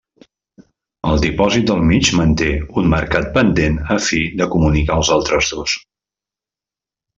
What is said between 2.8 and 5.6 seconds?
un marcat pendent a fi de comunicar els altres